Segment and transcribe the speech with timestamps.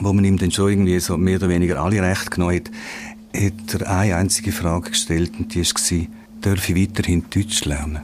[0.00, 2.70] wo man ihm dann schon irgendwie so mehr oder weniger alle Rechte genommen hat,
[3.34, 6.06] hat er eine einzige Frage gestellt und die war,
[6.40, 8.02] darf ich weiterhin Deutsch lernen?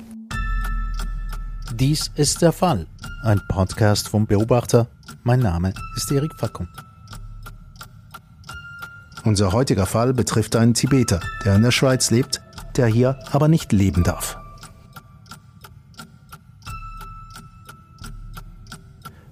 [1.75, 2.87] Dies ist der Fall.
[3.23, 4.89] Ein Podcast vom Beobachter.
[5.23, 6.69] Mein Name ist Erik Fackung.
[9.25, 12.43] Unser heutiger Fall betrifft einen Tibeter, der in der Schweiz lebt,
[12.77, 14.42] der hier aber nicht leben darf.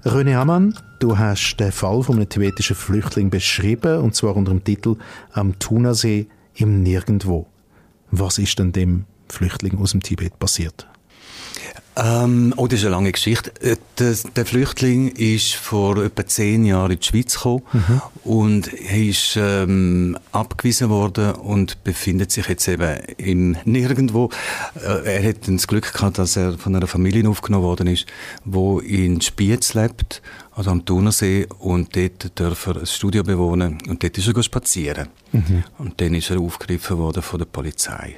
[0.05, 4.65] René Hammann, du hast den Fall von einem tibetischen Flüchtling beschrieben, und zwar unter dem
[4.65, 4.97] Titel
[5.33, 7.47] Am Thunersee im Nirgendwo.
[8.11, 10.90] Was ist denn dem Flüchtling aus dem Tibet passiert?
[11.97, 13.53] Ähm, oh, das ist eine lange Geschichte.
[13.61, 18.03] Äh, der, der, Flüchtling ist vor etwa zehn Jahren in die Schweiz gekommen mhm.
[18.23, 24.31] und er ist ähm, abgewiesen worden und befindet sich jetzt eben im Nirgendwo.
[24.77, 28.07] Äh, er hat das Glück gehabt, dass er von einer Familie aufgenommen worden ist,
[28.45, 34.03] wo in Spiez lebt, also am Thunersee und dort darf er ein Studio bewohnen und
[34.03, 35.09] dort ist er spazieren.
[35.33, 35.65] Mhm.
[35.79, 38.15] Und dann ist er aufgegriffen worden von der Polizei.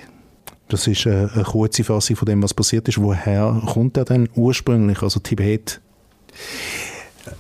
[0.73, 2.99] Das ist eine, kurze Fassung von dem, was passiert ist.
[2.99, 5.83] Woher kommt er denn ursprünglich, also Tibet?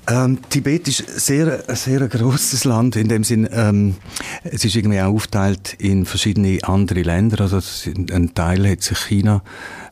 [0.06, 3.48] Ähm, Tibet ist sehr, ein sehr großes Land in dem Sinn.
[3.50, 3.94] Ähm,
[4.44, 7.40] es ist irgendwie auch aufgeteilt in verschiedene andere Länder.
[7.40, 7.58] Also
[8.12, 9.42] ein Teil hat sich China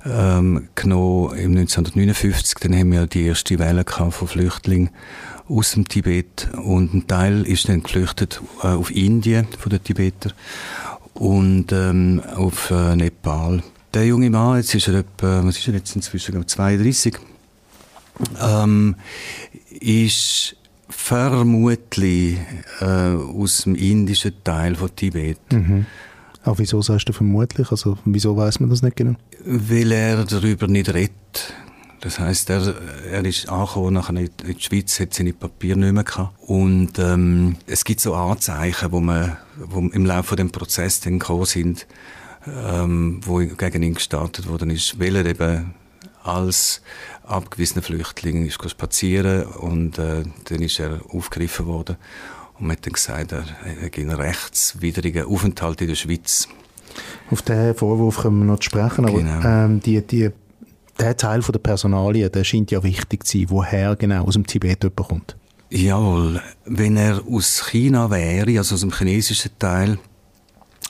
[0.04, 2.58] ähm, genommen im 1959.
[2.60, 4.90] Dann haben wir die erste Welle von Flüchtlingen
[5.48, 10.34] aus dem Tibet und ein Teil ist dann geflüchtet äh, auf Indien von den Tibetern
[11.20, 13.62] und ähm, auf äh, Nepal.
[13.92, 17.18] Der junge Mann, jetzt ist er etwa, was ist er jetzt inzwischen, 32,
[18.40, 18.96] ähm,
[19.80, 20.56] ist
[20.88, 22.38] vermutlich
[22.80, 25.38] äh, aus dem indischen Teil von Tibet.
[25.52, 25.84] Mhm.
[26.42, 27.70] Aber wieso sagst du vermutlich?
[27.70, 29.16] Also wieso weiß man das nicht genau?
[29.44, 31.54] Weil er darüber nicht redet.
[32.00, 32.74] Das heißt, er,
[33.10, 36.34] er ist angekommen, nachher in die Schweiz, hat seine Papiere nicht mehr gehabt.
[36.40, 41.44] Und ähm, es gibt so Anzeichen, wo, man, wo im Laufe des Prozesses dann gekommen
[41.44, 41.86] sind,
[42.46, 45.74] ähm, wo gegen ihn gestartet worden ist, weil er eben
[46.22, 46.80] als
[47.24, 51.96] abgewiesener Flüchtling ist spazieren und äh, dann ist er aufgegriffen worden
[52.58, 56.48] und man hat dann gesagt, er, hat einen rechtswidrigen Aufenthalt in der Schweiz.
[57.30, 59.40] Auf diesen Vorwurf können wir noch sprechen, aber genau.
[59.44, 60.30] ähm, die, die
[60.98, 64.82] der Teil der Personalien, der scheint ja wichtig zu sein, woher genau aus dem Tibet
[64.82, 65.36] jemand kommt.
[65.70, 69.98] Jawohl, wenn er aus China wäre, also aus dem chinesischen Teil,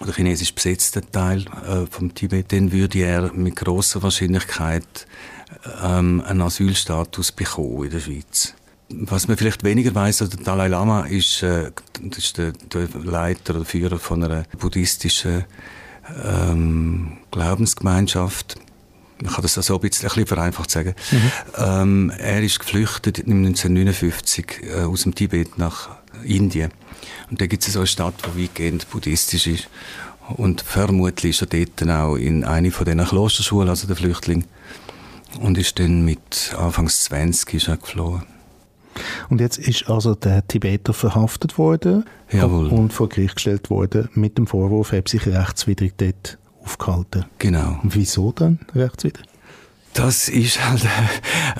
[0.01, 5.07] oder chinesisch besetzten Teil äh, vom Tibet, dann würde er mit großer Wahrscheinlichkeit
[5.83, 8.55] ähm, einen Asylstatus bekommen in der Schweiz.
[8.89, 11.71] Was man vielleicht weniger weiß, also der Dalai Lama ist, äh,
[12.17, 15.45] ist der, der, Leiter oder Führer von einer buddhistischen
[16.25, 18.57] ähm, Glaubensgemeinschaft
[19.23, 20.95] man kann das so ein bisschen, ein bisschen vereinfacht sagen.
[21.11, 21.33] Mhm.
[21.57, 25.91] Ähm, er ist geflüchtet 1959 äh, aus dem Tibet nach
[26.25, 26.71] Indien.
[27.31, 29.69] Und da gibt es so eine Stadt, die weitgehend buddhistisch ist.
[30.37, 34.45] Und vermutlich ist er dort auch in eine von diesen Klosterschulen, also der Flüchtling.
[35.41, 38.23] Und ist dann mit Anfangs 20 ist er geflohen.
[39.29, 42.67] Und jetzt ist also der Tibeter verhaftet worden Jawohl.
[42.69, 46.39] und vor Gericht gestellt worden mit dem Vorwurf, er habe sich rechtswidrig dort
[46.71, 47.25] aufgehalten.
[47.39, 47.79] Genau.
[47.83, 49.27] Und wieso dann rechtswidrig?
[49.93, 50.87] Das ist halt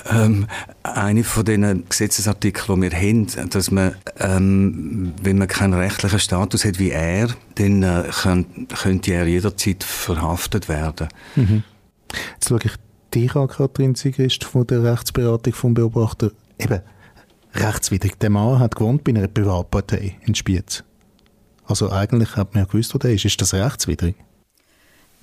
[0.09, 0.47] ähm,
[0.83, 6.63] eine von den Gesetzesartikeln, die wir haben, dass man, ähm, wenn man keinen rechtlichen Status
[6.63, 11.09] hat wie er, dann äh, könnt, könnte er jederzeit verhaftet werden.
[11.35, 11.63] Mhm.
[12.33, 12.71] Jetzt schaue ich
[13.13, 16.31] dich an, Katrin Sigrist von der Rechtsberatung vom Beobachter.
[16.57, 16.79] Eben,
[17.53, 18.17] rechtswidrig.
[18.19, 20.85] Der Mann hat gewohnt bei einer Privatpartei in Spiez.
[21.65, 23.25] Also eigentlich hat man ja gewusst, wo der ist.
[23.25, 24.15] Ist das rechtswidrig?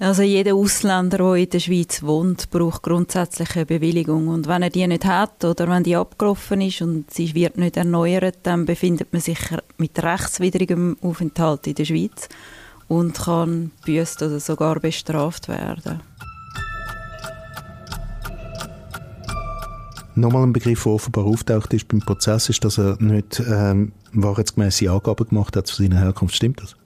[0.00, 4.28] Also jeder Ausländer, der in der Schweiz wohnt, braucht grundsätzlich eine Bewilligung.
[4.28, 7.76] Und wenn er die nicht hat oder wenn die abgelaufen ist und sie wird nicht
[7.76, 9.40] erneuert, dann befindet man sich
[9.76, 12.28] mit rechtswidrigem Aufenthalt in der Schweiz
[12.86, 16.00] und kann büßt oder sogar bestraft werden.
[20.14, 24.90] Nochmal ein Begriff, der offenbar auftaucht ist beim Prozess, ist, dass er nicht ähm, wahrheitsgemäße
[24.90, 26.36] Angaben gemacht hat zu seiner Herkunft.
[26.36, 26.77] Stimmt das?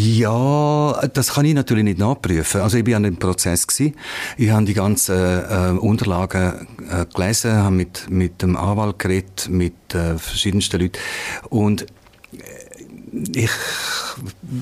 [0.00, 2.60] Ja, das kann ich natürlich nicht nachprüfen.
[2.60, 3.96] Also ich war an dem Prozess gewesen.
[4.36, 9.74] Ich habe die ganzen äh, Unterlagen äh, gelesen, habe mit mit dem Anwalt geredet, mit
[9.94, 11.00] äh, verschiedensten Leuten
[11.50, 11.86] und äh,
[13.34, 13.50] ich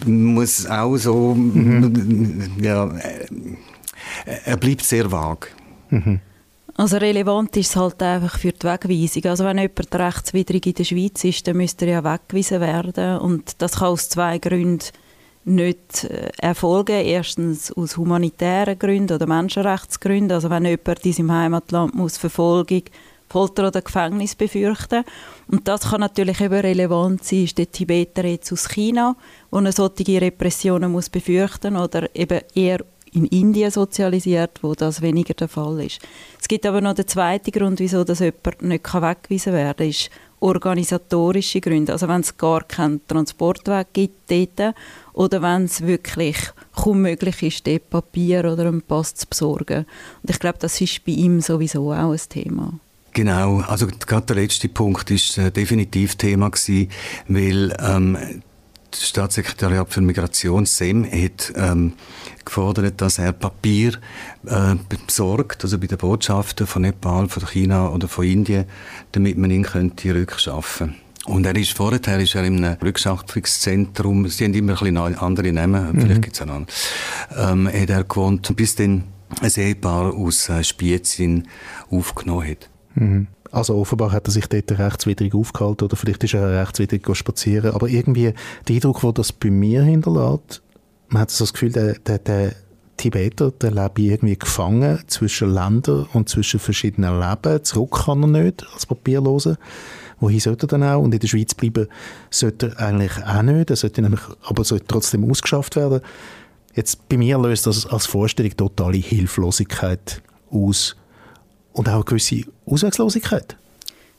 [0.06, 2.52] muss auch so, mhm.
[2.62, 3.26] ja, äh,
[4.46, 5.48] er bleibt sehr vag.
[5.90, 6.20] Mhm.
[6.76, 9.24] Also relevant ist es halt einfach für die Wegweisung.
[9.26, 13.60] Also wenn jemand rechtswidrig in der Schweiz ist, dann müsste er ja weggewiesen werden und
[13.60, 14.80] das kann aus zwei Gründen
[15.46, 16.96] nicht äh, erfolgen.
[16.96, 20.32] Erstens aus humanitären Gründen oder Menschenrechtsgründen.
[20.32, 22.82] Also wenn jemand in seinem Heimatland muss Verfolgung
[23.28, 25.04] Folter oder Gefängnis befürchten.
[25.48, 29.16] Und das kann natürlich eben relevant sein, ist der Tibeter jetzt aus China,
[29.50, 35.34] wo eine solche Repressionen muss befürchten oder eben eher in Indien sozialisiert, wo das weniger
[35.34, 36.00] der Fall ist.
[36.40, 40.10] Es gibt aber noch den zweiten Grund, wieso das jemand nicht weggewiesen werden kann, ist
[40.40, 41.92] organisatorische Gründe.
[41.92, 44.74] Also wenn es gar keinen Transportweg gibt dort,
[45.12, 46.36] oder wenn es wirklich
[46.74, 49.86] kaum möglich ist, dort Papier oder einen Pass zu besorgen.
[50.22, 52.74] Und ich glaube, das ist bei ihm sowieso auch ein Thema.
[53.16, 56.90] Genau, also gerade der letzte Punkt ist äh, definitiv Thema gewesen,
[57.28, 58.42] weil ähm,
[58.98, 61.94] das Staatssekretariat für Migration, SEM, hat ähm,
[62.44, 63.94] gefordert, dass er Papier
[64.46, 64.74] äh,
[65.06, 68.66] besorgt, also bei den Botschaften von Nepal, von China oder von Indien,
[69.12, 70.96] damit man ihn könnte rückschaffen
[71.26, 75.52] und er ist vorher ist er in einem Rückschaffungszentrum, sie haben immer ein bisschen andere
[75.52, 76.00] Namen, mhm.
[76.00, 79.04] vielleicht gibt es einen anderen, ähm, hat er gewohnt, bis dann
[79.40, 81.48] ein Ehepaar aus äh, Spiezin
[81.90, 82.70] aufgenommen hat.
[82.96, 83.28] Mhm.
[83.52, 87.72] Also offenbar hat er sich dort rechtswidrig aufgehalten oder vielleicht ist er rechtswidrig spazieren.
[87.74, 88.34] Aber irgendwie
[88.68, 90.62] der Eindruck, den das bei mir hinterlässt,
[91.08, 92.52] man hat so das Gefühl, der, der, der
[92.96, 97.62] Tibeter, der lebt irgendwie gefangen zwischen Ländern und zwischen verschiedenen Leben.
[97.62, 99.56] Zurück kann er nicht als Papierloser.
[100.18, 101.02] Wohin sollte er dann auch?
[101.02, 101.88] Und in der Schweiz bleiben
[102.30, 103.70] sollte er eigentlich auch nicht.
[103.70, 106.00] Er sollte nämlich, aber sollte trotzdem ausgeschafft werden.
[106.74, 110.96] Jetzt, bei mir löst das als Vorstellung totale Hilflosigkeit aus
[111.76, 113.56] und auch eine gewisse Ausweglosigkeit.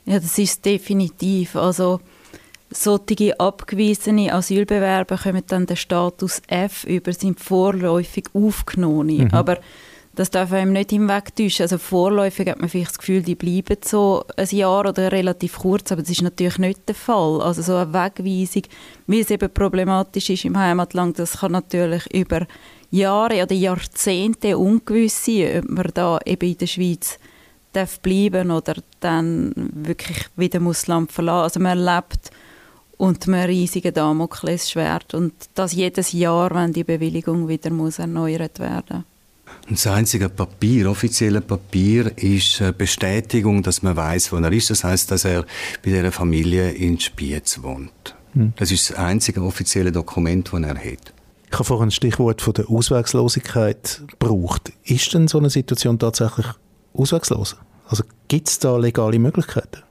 [0.05, 1.55] Ja, das ist definitiv.
[1.55, 1.99] Also
[2.69, 9.17] solche abgewiesene Asylbewerber kommen dann den Status F über, sind vorläufig aufgenommen.
[9.17, 9.33] Mhm.
[9.33, 9.57] Aber
[10.15, 11.63] das darf einem nicht im Weg täuschen.
[11.63, 15.91] Also vorläufig hat man vielleicht das Gefühl, die bleiben so ein Jahr oder relativ kurz,
[15.91, 17.41] aber das ist natürlich nicht der Fall.
[17.41, 18.63] Also so eine Wegweisung,
[19.07, 22.47] wie es eben problematisch ist im Heimatland, das kann natürlich über
[22.91, 27.19] Jahre oder Jahrzehnte ungewiss sein, ob man da eben in der Schweiz
[27.77, 31.43] darf bleiben oder dann wirklich wieder muss Land verlassen.
[31.43, 32.31] Also man erlebt
[32.97, 39.05] und man riesige Damoklesschwert und das jedes Jahr, wenn die Bewilligung wieder muss erneuert werden.
[39.69, 44.69] Das einzige Papier, offizielle Papier, ist eine Bestätigung, dass man weiß, wo er ist.
[44.69, 45.45] Das heißt, dass er
[45.83, 48.15] bei der Familie in Spiez wohnt.
[48.33, 48.53] Hm.
[48.55, 51.13] Das ist das einzige offizielle Dokument, das er hat.
[51.49, 54.73] Ich habe vorhin ein Stichwort von der Auswegslosigkeit gebraucht.
[54.83, 56.47] Ist denn so eine Situation tatsächlich
[56.93, 57.55] auswegslos?
[57.87, 59.83] Also gibt es da legale Möglichkeiten?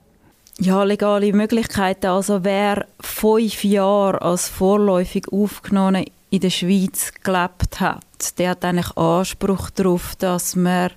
[0.58, 2.06] Ja, legale Möglichkeiten.
[2.06, 8.96] Also wer fünf Jahre als vorläufig aufgenommen in der Schweiz gelebt hat, der hat eigentlich
[8.96, 10.90] Anspruch darauf, dass man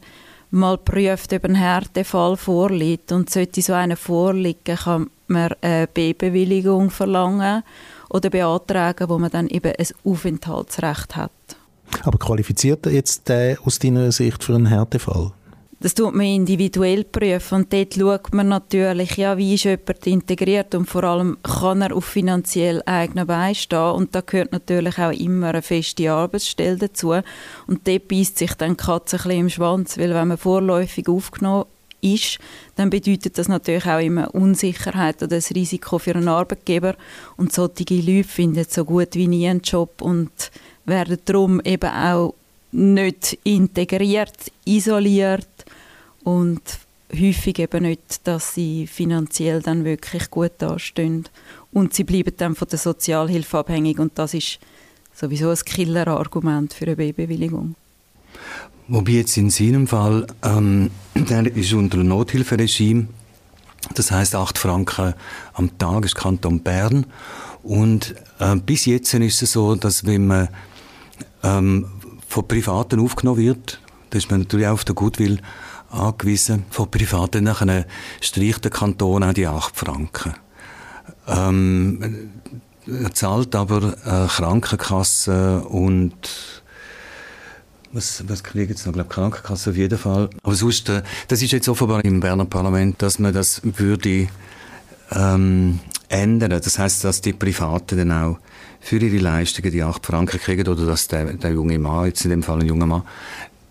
[0.51, 3.11] mal prüft, ob ein Härtefall vorliegt.
[3.11, 7.63] Und sollte so einer vorliegen, kann man eine B-Bewilligung verlangen
[8.09, 11.31] oder beantragen, wo man dann eben ein Aufenthaltsrecht hat.
[12.03, 15.31] Aber qualifiziert er jetzt der aus deiner Sicht für einen Härtefall?
[15.81, 20.75] Das tut man individuell prüfen und dort schaut man natürlich, ja, wie ist jemand integriert
[20.75, 25.13] und vor allem kann er auf finanziell eigenen Beinen stehen und da gehört natürlich auch
[25.13, 27.11] immer eine feste Arbeitsstelle dazu
[27.67, 31.07] und dort beißt sich dann die Katze ein bisschen im Schwanz, weil wenn man vorläufig
[31.07, 31.63] aufgenommen
[32.01, 32.39] ist,
[32.75, 36.95] dann bedeutet das natürlich auch immer Unsicherheit oder das Risiko für einen Arbeitgeber
[37.37, 40.51] und solche Leute finden so gut wie nie einen Job und
[40.85, 42.33] werden darum eben auch
[42.71, 45.47] nicht integriert, isoliert
[46.23, 46.61] und
[47.13, 51.25] häufig eben nicht, dass sie finanziell dann wirklich gut dastehen.
[51.71, 54.59] Und sie bleiben dann von der Sozialhilfe abhängig und das ist
[55.13, 57.75] sowieso ein Killer-Argument für eine B-Bewilligung.
[58.87, 63.07] Wobei jetzt in seinem Fall, ähm, der ist unter einem Nothilferegime,
[63.93, 65.13] das heißt 8 Franken
[65.53, 67.05] am Tag ist Kanton Bern
[67.63, 70.49] und äh, bis jetzt ist es so, dass wenn man
[71.43, 71.85] ähm,
[72.27, 73.79] von Privaten aufgenommen wird,
[74.09, 75.39] da ist man natürlich auch auf den Goodwill
[75.89, 77.43] angewiesen von Privaten.
[77.43, 77.85] Nachher
[78.21, 80.33] streicht der Kanton auch die 8 Franken.
[81.27, 82.31] Ähm,
[82.87, 86.13] er zahlt aber äh, Krankenkasse und
[87.91, 88.93] was, was kriegen jetzt noch?
[88.93, 90.29] Ich glaube, Krankenkasse auf jeden Fall.
[90.43, 94.27] Aber sonst, äh, das ist jetzt offenbar im Berner Parlament, dass man das würde
[95.11, 96.51] ähm, ändern.
[96.51, 98.39] Das heißt, dass die Privaten dann auch
[98.79, 102.31] für ihre Leistungen die 8 Franken kriegen oder dass der, der junge Mann, jetzt in
[102.31, 103.03] dem Fall ein junger Mann,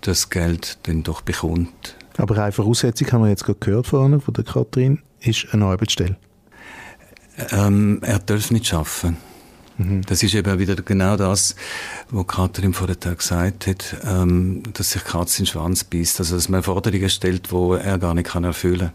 [0.01, 1.97] das Geld dann doch bekommt.
[2.19, 6.17] Aber eine Voraussetzung, haben wir jetzt gerade gehört vorne von der Katrin, ist eine Arbeitsstelle.
[7.53, 9.17] Ähm, er darf nicht arbeiten.
[9.79, 10.03] Mhm.
[10.03, 11.55] Das ist eben wieder genau das,
[12.11, 16.19] was Katrin vorher gesagt hat, ähm, dass sich Katze in den Schwanz beißt.
[16.19, 18.91] Also, dass man Forderungen stellt, die er gar nicht erfüllen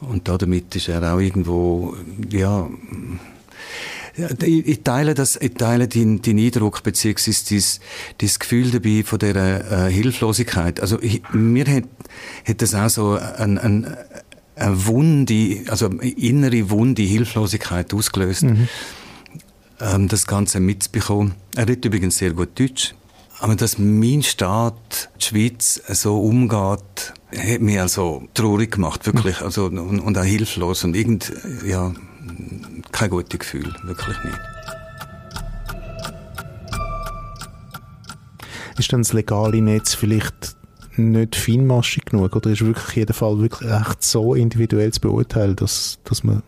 [0.00, 0.08] kann.
[0.08, 1.96] Und damit ist er auch irgendwo,
[2.30, 2.68] ja,
[4.42, 7.80] ich teile, das, ich teile deinen, deinen Eindruck beziehungsweise das,
[8.18, 10.80] das Gefühl dabei von dieser äh, Hilflosigkeit.
[10.80, 11.84] Also ich, mir hat,
[12.46, 13.96] hat das auch so ein, ein,
[14.56, 18.68] eine Wunde, also eine innere Wunde, Hilflosigkeit ausgelöst, mhm.
[19.80, 21.34] ähm, das Ganze mitzubekommen.
[21.56, 22.94] Er redet übrigens sehr gut Deutsch.
[23.40, 29.64] Aber dass mein Staat, die Schweiz, so umgeht, hat mich also traurig gemacht, wirklich, also,
[29.66, 31.32] und, und auch hilflos und irgend,
[31.66, 31.94] ja,
[32.92, 34.38] kein gutes Gefühl, wirklich nicht.
[38.78, 40.56] Ist dann das legale Netz vielleicht
[40.96, 45.98] nicht feinmaschig genug oder ist wirklich jeder Fall wirklich echt so individuell zu beurteilen, dass,
[46.04, 46.42] dass man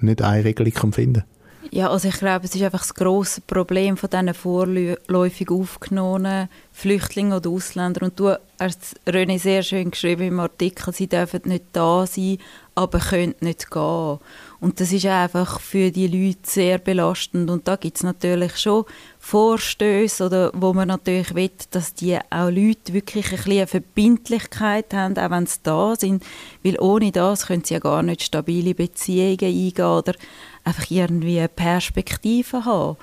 [0.00, 1.32] nicht eine Regelung kann finden kann?
[1.74, 7.32] Ja, also ich glaube, es ist einfach das grosse Problem von diesen vorläufig aufgenommenen Flüchtlingen
[7.32, 8.10] oder Ausländern.
[8.10, 12.36] Und du hast René sehr schön geschrieben im Artikel, sie dürfen nicht da sein,
[12.74, 14.18] aber können nicht gehen.
[14.62, 17.50] Und das ist einfach für die Leute sehr belastend.
[17.50, 18.84] Und da gibt es natürlich schon
[19.18, 24.94] Vorstöße, oder, wo man natürlich will, dass die auch Leute wirklich ein bisschen eine Verbindlichkeit
[24.94, 26.22] haben, auch wenn sie da sind.
[26.62, 30.14] Weil ohne das können sie ja gar nicht stabile Beziehungen eingehen oder
[30.62, 32.98] einfach irgendwie eine Perspektive haben.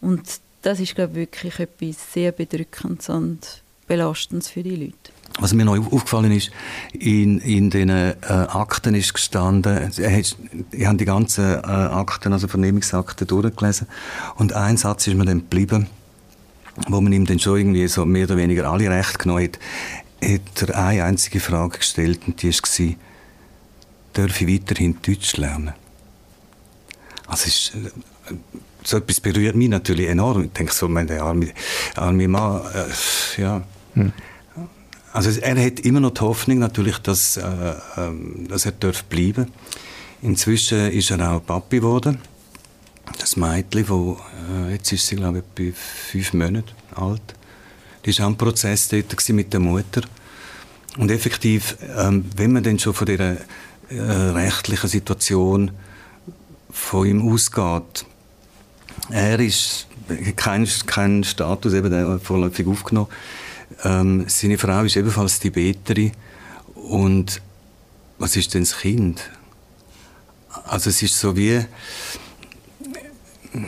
[0.00, 5.12] Und das ist, glaube ich, wirklich etwas sehr Bedrückendes und Belastendes für die Leute.
[5.40, 6.52] Was mir noch aufgefallen ist,
[6.92, 9.90] in, in den äh, Akten ist gestanden,
[10.70, 13.88] ich habe die ganzen äh, Akten, also Vernehmungsakten durchgelesen
[14.36, 15.88] und ein Satz ist mir dann geblieben,
[16.88, 19.58] wo man ihm dann schon irgendwie so mehr oder weniger alle Rechte genommen hat,
[20.22, 22.94] hat er eine einzige Frage gestellt und die war,
[24.12, 25.72] darf ich weiterhin Deutsch lernen?
[27.26, 28.34] Also ist, äh,
[28.84, 30.44] so etwas berührt mich natürlich enorm.
[30.44, 31.48] Ich denke so, meine arme,
[31.96, 33.62] arme Mann, äh, ja.
[33.94, 34.12] Hm.
[35.14, 39.46] Also er hat immer noch die Hoffnung natürlich, dass, äh, ähm, dass er darf bleiben
[40.22, 42.18] Inzwischen ist er auch Papi geworden.
[43.20, 44.18] Das Mädchen, wo,
[44.50, 45.78] äh, jetzt ist sie glaube ich etwa
[46.10, 47.22] fünf Monate alt.
[48.04, 50.02] Die war auch im Prozess dort mit der Mutter.
[50.96, 53.36] Und effektiv, ähm, wenn man dann schon von dieser
[53.90, 55.70] äh, rechtlichen Situation
[56.70, 58.04] von ihm ausgeht.
[59.10, 59.86] Er ist
[60.34, 63.10] kein, kein Status eben vorläufig aufgenommen.
[63.82, 66.12] Ähm, seine Frau ist ebenfalls Tibeterin.
[66.74, 67.40] Und
[68.18, 69.30] was ist denn das Kind?
[70.66, 71.64] Also es ist so wie,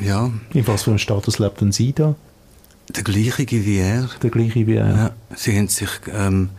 [0.00, 0.30] ja.
[0.52, 2.14] In was für einem Status lebt denn sie da?
[2.94, 4.08] Der gleiche wie er.
[4.22, 4.88] Der gleiche wie er.
[4.88, 6.50] Ja, sie haben sich ähm,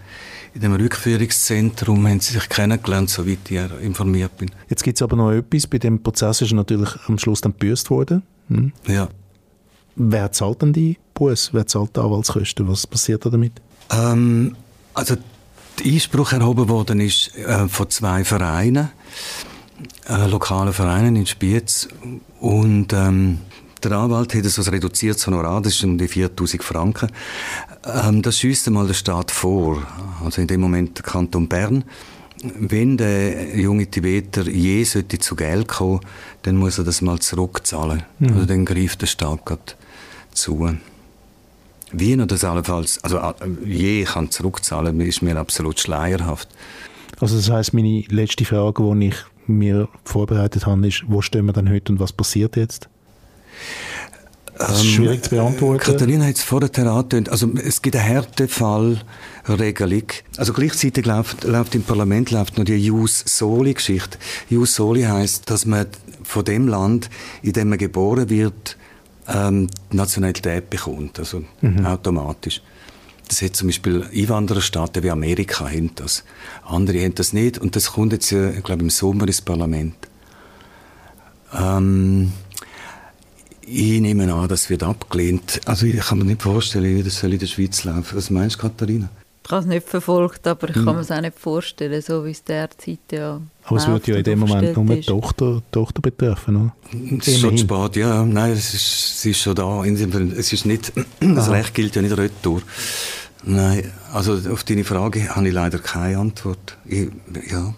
[0.54, 4.50] in dem Rückführungszentrum haben sie sich kennengelernt, soweit ich informiert bin.
[4.70, 5.68] Jetzt gibt es aber noch etwas.
[5.68, 8.24] Bei dem Prozess ist natürlich am Schluss dann gebüßt worden.
[8.50, 8.74] Hm?
[8.88, 9.08] Ja.
[9.96, 11.50] Wer zahlt denn die Buß?
[11.54, 12.68] Wer zahlt die Anwaltskosten?
[12.68, 13.54] Was passiert da damit?
[13.92, 14.56] Ähm,
[14.94, 15.16] also
[15.80, 18.90] der Einspruch erhoben worden ist äh, von zwei Vereinen,
[20.08, 21.88] äh, lokalen Vereinen in Spiez
[22.40, 23.40] und ähm,
[23.84, 27.12] der Anwalt hat so ein reduziertes Honorar, das ist um die 4000 Franken.
[27.86, 29.84] Ähm, das schießt einmal der Staat vor,
[30.24, 31.84] also in dem Moment der Kanton Bern.
[32.44, 36.02] Wenn der junge Tibeter je sollte zu Geld kommen,
[36.44, 38.04] dann muss er das mal zurückzahlen.
[38.20, 38.34] Mhm.
[38.34, 39.76] Also dann greift der Staat
[40.34, 40.78] zu.
[41.92, 43.34] Wie er das allenfalls, also äh,
[43.66, 46.50] je kann zurückzahlen, ist mir absolut schleierhaft.
[47.20, 49.16] Also das heißt, meine letzte Frage, die ich
[49.48, 52.90] mir vorbereitet habe, ist, wo stehen wir denn heute und was passiert jetzt?
[54.58, 55.84] Das ist schwierig zu beantworten.
[55.84, 57.30] Katharina hat es vorher angetönt.
[57.30, 60.04] Also, es gibt eine Härtefallregelung.
[60.38, 64.18] Also, gleichzeitig läuft, läuft im Parlament läuft noch die Jus Soli-Geschichte.
[64.50, 65.86] Jus Soli heisst, dass man
[66.24, 67.10] von dem Land,
[67.44, 68.78] in dem man geboren wird,
[69.28, 71.20] ähm, die Nationalität bekommt.
[71.20, 71.86] Also, mhm.
[71.86, 72.62] automatisch.
[73.28, 76.24] Das hat zum Beispiel Einwandererstaaten wie Amerika haben das.
[76.66, 77.58] Andere haben das nicht.
[77.58, 79.96] Und das kommt jetzt, ich glaube, im Sommer ins Parlament.
[81.54, 82.32] Ähm,
[83.62, 85.60] ich nehme an, das wird abgelehnt.
[85.66, 88.16] Also ich kann mir nicht vorstellen, wie das soll in der Schweiz laufen.
[88.16, 89.10] Was meinst du, Katharina?
[89.44, 92.32] Ich habe es nicht verfolgt, aber ich kann mir es auch nicht vorstellen, so wie
[92.32, 96.56] es derzeit ja Aber es würde ja in dem Moment nur die Tochter, Tochter betreffen,
[96.56, 96.76] oder?
[97.20, 98.24] Es ist schon spät, ja.
[98.26, 99.84] Nein, es ist, sie ist schon da.
[99.84, 102.62] Es ist nicht, das Recht gilt ja nicht retour.
[103.44, 106.78] Nein, also auf deine Frage habe ich leider keine Antwort.
[106.86, 107.10] Ich,
[107.52, 107.74] ja.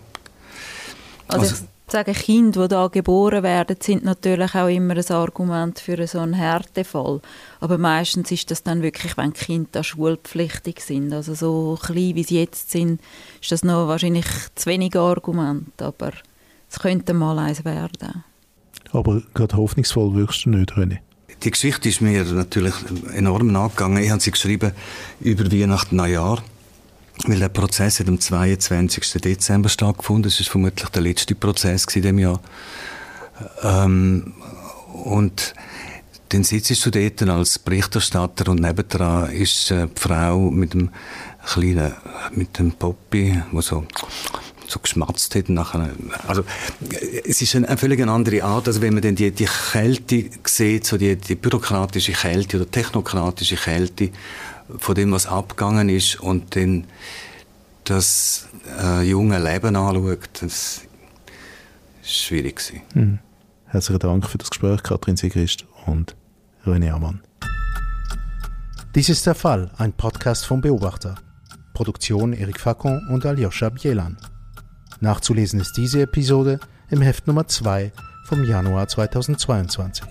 [1.27, 1.55] Also, also
[1.91, 6.33] sagen, Kinder, die da geboren werden, sind natürlich auch immer ein Argument für so einen
[6.33, 7.21] Härtefall.
[7.59, 11.13] Aber meistens ist das dann wirklich, wenn die Kinder da schulpflichtig sind.
[11.13, 13.01] Also so klein, wie sie jetzt sind,
[13.41, 15.81] ist das noch wahrscheinlich zu wenig Argument.
[15.81, 16.11] Aber
[16.69, 18.23] es könnte mal eins werden.
[18.91, 20.99] Aber gerade hoffnungsvoll wirkst du nicht, René.
[21.43, 22.73] Die Geschichte ist mir natürlich
[23.13, 24.03] enorm nachgegangen.
[24.03, 24.73] Ich habe sie geschrieben
[25.21, 26.43] über Weihnachten, Neujahr.
[27.25, 29.21] Weil der Prozess hat am 22.
[29.21, 30.23] Dezember stattgefunden.
[30.23, 32.39] Das ist vermutlich der letzte Prozess in dem Jahr.
[33.61, 34.33] Ähm,
[35.03, 35.53] und
[36.29, 40.89] dann sitzt du dort als Berichterstatter und nebendran ist äh, die Frau mit dem
[41.45, 41.93] kleinen,
[42.31, 43.85] mit dem Poppy, wo so
[44.69, 45.49] so geschmatzt hat.
[45.49, 45.89] Nachher,
[46.27, 46.43] also,
[47.25, 50.85] es ist eine, eine völlig andere Art, also wenn man dann die, die Kälte sieht,
[50.85, 54.11] so die, die bürokratische Kälte oder technokratische Kälte
[54.77, 56.85] von dem, was abgegangen ist und dann
[57.83, 58.47] das
[58.79, 60.81] äh, junge Leben anschaut, das
[62.01, 63.19] ist schwierig Mhm.
[63.65, 66.15] Herzlichen Dank für das Gespräch, Katrin Sigrist und
[66.65, 67.21] René Amann.
[68.95, 71.15] Dies ist der Fall, ein Podcast vom Beobachter.
[71.75, 74.17] Produktion Eric Facon und Aljoscha Bielan.
[74.99, 76.59] Nachzulesen ist diese Episode
[76.89, 77.91] im Heft Nummer 2
[78.25, 80.03] vom Januar 2022.